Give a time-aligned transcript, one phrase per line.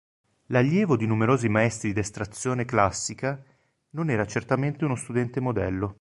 [0.47, 3.39] Allievo di numerosi maestri d’estrazione classica,
[3.91, 5.89] non era certamente uno studente modello.